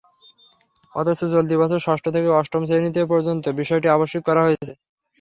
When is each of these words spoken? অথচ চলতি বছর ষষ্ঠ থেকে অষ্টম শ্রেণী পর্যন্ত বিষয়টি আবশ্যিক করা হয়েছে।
অথচ 0.93 1.19
চলতি 1.33 1.55
বছর 1.61 1.79
ষষ্ঠ 1.87 2.05
থেকে 2.15 2.29
অষ্টম 2.39 2.61
শ্রেণী 2.67 2.89
পর্যন্ত 3.11 3.43
বিষয়টি 3.59 3.87
আবশ্যিক 3.89 4.21
করা 4.25 4.41
হয়েছে। 4.43 4.73